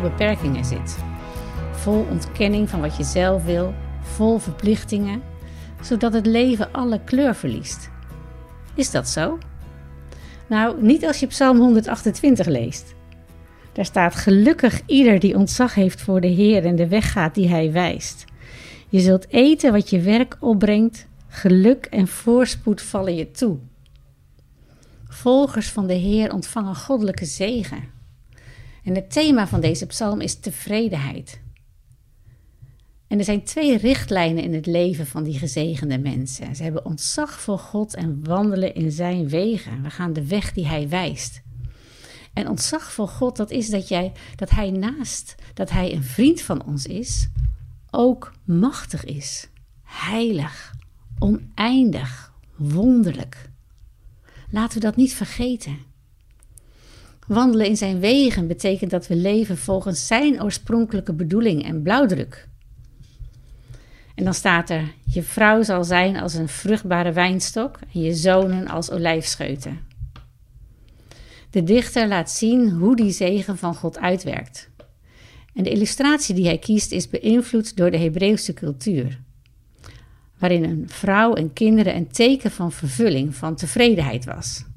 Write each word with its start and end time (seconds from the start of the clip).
beperkingen 0.00 0.64
zit. 0.64 0.98
Vol 1.72 2.06
ontkenning 2.10 2.68
van 2.68 2.80
wat 2.80 2.96
je 2.96 3.04
zelf 3.04 3.44
wil, 3.44 3.74
vol 4.00 4.38
verplichtingen, 4.38 5.22
zodat 5.80 6.12
het 6.12 6.26
leven 6.26 6.72
alle 6.72 7.00
kleur 7.04 7.34
verliest. 7.34 7.90
Is 8.74 8.90
dat 8.90 9.08
zo? 9.08 9.38
Nou, 10.46 10.82
niet 10.82 11.06
als 11.06 11.20
je 11.20 11.26
Psalm 11.26 11.58
128 11.58 12.46
leest. 12.46 12.94
Daar 13.72 13.84
staat 13.84 14.14
gelukkig 14.14 14.80
ieder 14.86 15.18
die 15.18 15.36
ontzag 15.36 15.74
heeft 15.74 16.00
voor 16.00 16.20
de 16.20 16.28
Heer 16.28 16.64
en 16.64 16.76
de 16.76 16.88
weg 16.88 17.12
gaat 17.12 17.34
die 17.34 17.48
Hij 17.48 17.72
wijst. 17.72 18.24
Je 18.88 19.00
zult 19.00 19.28
eten 19.28 19.72
wat 19.72 19.90
je 19.90 20.00
werk 20.00 20.36
opbrengt, 20.40 21.06
geluk 21.28 21.86
en 21.86 22.08
voorspoed 22.08 22.82
vallen 22.82 23.14
je 23.14 23.30
toe. 23.30 23.58
Volgers 25.08 25.70
van 25.70 25.86
de 25.86 25.94
Heer 25.94 26.32
ontvangen 26.32 26.76
goddelijke 26.76 27.24
zegen. 27.24 27.99
En 28.84 28.94
het 28.94 29.12
thema 29.12 29.46
van 29.46 29.60
deze 29.60 29.86
psalm 29.86 30.20
is 30.20 30.34
tevredenheid. 30.34 31.40
En 33.06 33.18
er 33.18 33.24
zijn 33.24 33.44
twee 33.44 33.76
richtlijnen 33.76 34.42
in 34.42 34.54
het 34.54 34.66
leven 34.66 35.06
van 35.06 35.22
die 35.22 35.38
gezegende 35.38 35.98
mensen. 35.98 36.56
Ze 36.56 36.62
hebben 36.62 36.84
ontzag 36.84 37.40
voor 37.40 37.58
God 37.58 37.94
en 37.94 38.24
wandelen 38.24 38.74
in 38.74 38.90
zijn 38.90 39.28
wegen. 39.28 39.82
We 39.82 39.90
gaan 39.90 40.12
de 40.12 40.26
weg 40.26 40.52
die 40.52 40.66
hij 40.66 40.88
wijst. 40.88 41.42
En 42.32 42.48
ontzag 42.48 42.92
voor 42.92 43.08
God, 43.08 43.36
dat 43.36 43.50
is 43.50 43.68
dat, 43.68 43.88
jij, 43.88 44.12
dat 44.36 44.50
hij 44.50 44.70
naast 44.70 45.34
dat 45.54 45.70
hij 45.70 45.94
een 45.94 46.04
vriend 46.04 46.40
van 46.40 46.64
ons 46.64 46.86
is, 46.86 47.28
ook 47.90 48.32
machtig 48.44 49.04
is, 49.04 49.48
heilig, 49.82 50.74
oneindig, 51.18 52.32
wonderlijk. 52.56 53.50
Laten 54.50 54.74
we 54.80 54.84
dat 54.86 54.96
niet 54.96 55.14
vergeten. 55.14 55.78
Wandelen 57.30 57.66
in 57.66 57.76
zijn 57.76 58.00
wegen 58.00 58.46
betekent 58.46 58.90
dat 58.90 59.06
we 59.06 59.16
leven 59.16 59.58
volgens 59.58 60.06
zijn 60.06 60.42
oorspronkelijke 60.42 61.12
bedoeling 61.12 61.64
en 61.64 61.82
blauwdruk. 61.82 62.48
En 64.14 64.24
dan 64.24 64.34
staat 64.34 64.70
er: 64.70 64.92
Je 65.04 65.22
vrouw 65.22 65.62
zal 65.62 65.84
zijn 65.84 66.16
als 66.16 66.34
een 66.34 66.48
vruchtbare 66.48 67.12
wijnstok 67.12 67.78
en 67.92 68.00
je 68.00 68.14
zonen 68.14 68.68
als 68.68 68.90
olijfscheuten. 68.90 69.78
De 71.50 71.62
dichter 71.62 72.08
laat 72.08 72.30
zien 72.30 72.70
hoe 72.70 72.96
die 72.96 73.10
zegen 73.10 73.58
van 73.58 73.74
God 73.74 73.98
uitwerkt. 73.98 74.70
En 75.54 75.62
de 75.62 75.70
illustratie 75.70 76.34
die 76.34 76.46
hij 76.46 76.58
kiest 76.58 76.92
is 76.92 77.08
beïnvloed 77.08 77.76
door 77.76 77.90
de 77.90 77.98
Hebreeuwse 77.98 78.52
cultuur, 78.52 79.20
waarin 80.38 80.64
een 80.64 80.84
vrouw 80.88 81.34
en 81.34 81.52
kinderen 81.52 81.96
een 81.96 82.10
teken 82.10 82.50
van 82.50 82.72
vervulling, 82.72 83.34
van 83.34 83.56
tevredenheid 83.56 84.24
was. 84.24 84.68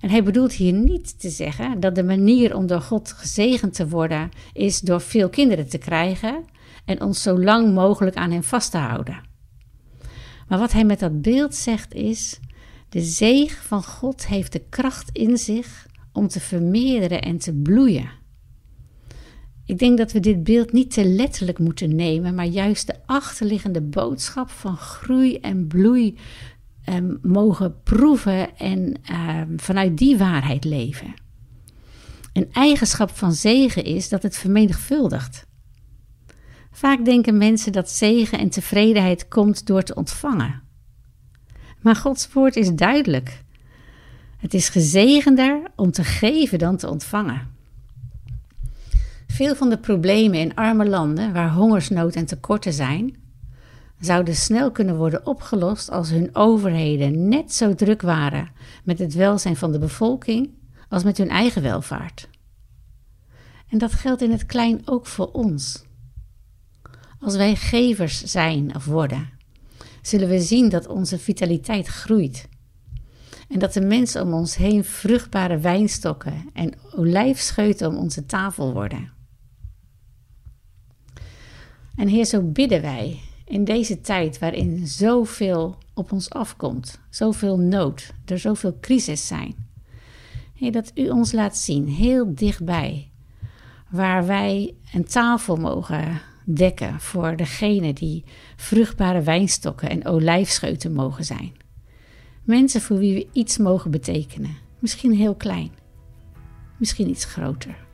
En 0.00 0.10
hij 0.10 0.22
bedoelt 0.22 0.52
hier 0.52 0.72
niet 0.72 1.20
te 1.20 1.30
zeggen 1.30 1.80
dat 1.80 1.94
de 1.94 2.02
manier 2.02 2.56
om 2.56 2.66
door 2.66 2.80
God 2.80 3.12
gezegend 3.12 3.74
te 3.74 3.88
worden 3.88 4.28
is 4.52 4.80
door 4.80 5.00
veel 5.00 5.28
kinderen 5.28 5.68
te 5.68 5.78
krijgen 5.78 6.44
en 6.84 7.00
ons 7.00 7.22
zo 7.22 7.38
lang 7.38 7.74
mogelijk 7.74 8.16
aan 8.16 8.30
hem 8.30 8.42
vast 8.42 8.70
te 8.70 8.78
houden. 8.78 9.20
Maar 10.48 10.58
wat 10.58 10.72
hij 10.72 10.84
met 10.84 10.98
dat 10.98 11.22
beeld 11.22 11.54
zegt 11.54 11.94
is: 11.94 12.40
de 12.88 13.00
zegen 13.00 13.62
van 13.62 13.82
God 13.82 14.26
heeft 14.26 14.52
de 14.52 14.62
kracht 14.68 15.10
in 15.12 15.36
zich 15.36 15.86
om 16.12 16.28
te 16.28 16.40
vermeerderen 16.40 17.22
en 17.22 17.38
te 17.38 17.54
bloeien. 17.54 18.10
Ik 19.64 19.78
denk 19.78 19.98
dat 19.98 20.12
we 20.12 20.20
dit 20.20 20.44
beeld 20.44 20.72
niet 20.72 20.90
te 20.90 21.04
letterlijk 21.04 21.58
moeten 21.58 21.96
nemen, 21.96 22.34
maar 22.34 22.46
juist 22.46 22.86
de 22.86 22.94
achterliggende 23.06 23.80
boodschap 23.82 24.50
van 24.50 24.76
groei 24.76 25.36
en 25.36 25.66
bloei 25.66 26.18
eh, 26.88 26.96
mogen 27.22 27.82
proeven 27.82 28.56
en 28.56 28.94
eh, 29.04 29.40
vanuit 29.56 29.98
die 29.98 30.18
waarheid 30.18 30.64
leven. 30.64 31.14
Een 32.32 32.48
eigenschap 32.52 33.10
van 33.10 33.32
zegen 33.32 33.84
is 33.84 34.08
dat 34.08 34.22
het 34.22 34.36
vermenigvuldigt. 34.36 35.46
Vaak 36.70 37.04
denken 37.04 37.36
mensen 37.36 37.72
dat 37.72 37.90
zegen 37.90 38.38
en 38.38 38.48
tevredenheid 38.48 39.28
komt 39.28 39.66
door 39.66 39.82
te 39.82 39.94
ontvangen. 39.94 40.62
Maar 41.80 41.96
Gods 41.96 42.32
woord 42.32 42.56
is 42.56 42.74
duidelijk. 42.74 43.42
Het 44.36 44.54
is 44.54 44.68
gezegender 44.68 45.62
om 45.76 45.90
te 45.90 46.04
geven 46.04 46.58
dan 46.58 46.76
te 46.76 46.88
ontvangen. 46.88 47.56
Veel 49.26 49.54
van 49.54 49.68
de 49.68 49.78
problemen 49.78 50.38
in 50.38 50.54
arme 50.54 50.86
landen 50.86 51.32
waar 51.32 51.52
hongersnood 51.52 52.14
en 52.14 52.26
tekorten 52.26 52.72
zijn, 52.72 53.16
zouden 54.00 54.34
snel 54.34 54.70
kunnen 54.70 54.96
worden 54.96 55.26
opgelost 55.26 55.90
als 55.90 56.10
hun 56.10 56.34
overheden 56.34 57.28
net 57.28 57.54
zo 57.54 57.74
druk 57.74 58.02
waren 58.02 58.50
met 58.84 58.98
het 58.98 59.14
welzijn 59.14 59.56
van 59.56 59.72
de 59.72 59.78
bevolking 59.78 60.50
als 60.88 61.04
met 61.04 61.18
hun 61.18 61.28
eigen 61.28 61.62
welvaart. 61.62 62.28
En 63.68 63.78
dat 63.78 63.92
geldt 63.92 64.22
in 64.22 64.30
het 64.30 64.46
klein 64.46 64.82
ook 64.84 65.06
voor 65.06 65.30
ons. 65.32 65.84
Als 67.20 67.36
wij 67.36 67.56
gevers 67.56 68.24
zijn 68.24 68.74
of 68.74 68.84
worden, 68.84 69.30
zullen 70.02 70.28
we 70.28 70.40
zien 70.40 70.68
dat 70.68 70.86
onze 70.86 71.18
vitaliteit 71.18 71.86
groeit. 71.86 72.48
En 73.48 73.58
dat 73.58 73.72
de 73.72 73.80
mensen 73.80 74.22
om 74.22 74.32
ons 74.32 74.56
heen 74.56 74.84
vruchtbare 74.84 75.58
wijnstokken 75.58 76.50
en 76.52 76.74
olijfscheuten 76.96 77.88
om 77.88 77.96
onze 77.96 78.26
tafel 78.26 78.72
worden. 78.72 79.12
En 81.96 82.08
Heer, 82.08 82.24
zo 82.24 82.42
bidden 82.42 82.82
wij 82.82 83.20
in 83.48 83.64
deze 83.64 84.00
tijd 84.00 84.38
waarin 84.38 84.86
zoveel 84.86 85.76
op 85.94 86.12
ons 86.12 86.30
afkomt, 86.30 87.00
zoveel 87.10 87.58
nood, 87.58 88.12
er 88.24 88.38
zoveel 88.38 88.78
crisis 88.80 89.26
zijn. 89.26 89.66
Dat 90.70 90.90
u 90.94 91.08
ons 91.08 91.32
laat 91.32 91.56
zien, 91.56 91.88
heel 91.88 92.34
dichtbij, 92.34 93.10
waar 93.90 94.26
wij 94.26 94.74
een 94.92 95.04
tafel 95.04 95.56
mogen 95.56 96.20
dekken 96.44 97.00
voor 97.00 97.36
degene 97.36 97.92
die 97.92 98.24
vruchtbare 98.56 99.22
wijnstokken 99.22 99.90
en 99.90 100.06
olijfscheuten 100.06 100.92
mogen 100.92 101.24
zijn. 101.24 101.52
Mensen 102.42 102.80
voor 102.80 102.98
wie 102.98 103.14
we 103.14 103.28
iets 103.32 103.58
mogen 103.58 103.90
betekenen, 103.90 104.56
misschien 104.78 105.12
heel 105.12 105.34
klein, 105.34 105.70
misschien 106.76 107.10
iets 107.10 107.24
groter. 107.24 107.87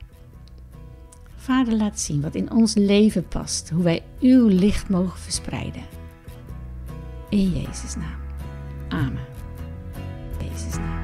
Vader, 1.45 1.75
laat 1.75 1.99
zien 1.99 2.21
wat 2.21 2.35
in 2.35 2.51
ons 2.51 2.73
leven 2.75 3.27
past, 3.27 3.69
hoe 3.69 3.83
wij 3.83 4.03
uw 4.19 4.47
licht 4.47 4.89
mogen 4.89 5.19
verspreiden. 5.19 5.81
In 7.29 7.49
Jezus' 7.49 7.95
naam. 7.95 8.19
Amen. 8.87 9.25
In 10.39 10.47
Jezus' 10.47 10.77
naam. 10.77 10.94